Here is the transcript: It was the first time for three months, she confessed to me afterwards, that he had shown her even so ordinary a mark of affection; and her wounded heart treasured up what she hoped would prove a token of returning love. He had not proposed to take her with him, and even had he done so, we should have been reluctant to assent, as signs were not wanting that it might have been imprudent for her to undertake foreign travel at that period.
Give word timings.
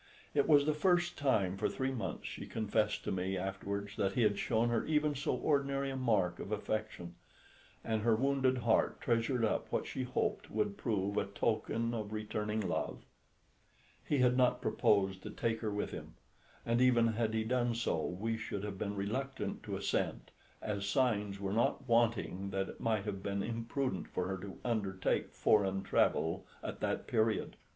It 0.33 0.47
was 0.47 0.65
the 0.65 0.73
first 0.73 1.15
time 1.15 1.57
for 1.57 1.69
three 1.69 1.91
months, 1.91 2.25
she 2.27 2.47
confessed 2.47 3.03
to 3.03 3.11
me 3.11 3.37
afterwards, 3.37 3.95
that 3.97 4.13
he 4.13 4.23
had 4.23 4.39
shown 4.39 4.69
her 4.69 4.83
even 4.87 5.13
so 5.13 5.35
ordinary 5.35 5.91
a 5.91 5.95
mark 5.95 6.39
of 6.39 6.51
affection; 6.51 7.13
and 7.83 8.01
her 8.01 8.15
wounded 8.15 8.57
heart 8.57 8.99
treasured 8.99 9.45
up 9.45 9.71
what 9.71 9.85
she 9.85 10.01
hoped 10.01 10.49
would 10.49 10.75
prove 10.75 11.17
a 11.17 11.25
token 11.27 11.93
of 11.93 12.13
returning 12.13 12.61
love. 12.61 13.03
He 14.03 14.17
had 14.17 14.35
not 14.35 14.59
proposed 14.59 15.21
to 15.21 15.29
take 15.29 15.59
her 15.61 15.69
with 15.69 15.91
him, 15.91 16.15
and 16.65 16.81
even 16.81 17.05
had 17.09 17.35
he 17.35 17.43
done 17.43 17.75
so, 17.75 18.03
we 18.03 18.37
should 18.37 18.63
have 18.63 18.79
been 18.79 18.95
reluctant 18.95 19.61
to 19.65 19.75
assent, 19.77 20.31
as 20.63 20.87
signs 20.87 21.39
were 21.39 21.53
not 21.53 21.87
wanting 21.87 22.49
that 22.49 22.69
it 22.69 22.79
might 22.79 23.05
have 23.05 23.21
been 23.21 23.43
imprudent 23.43 24.07
for 24.07 24.27
her 24.29 24.39
to 24.39 24.57
undertake 24.65 25.31
foreign 25.31 25.83
travel 25.83 26.47
at 26.63 26.79
that 26.79 27.05
period. 27.05 27.55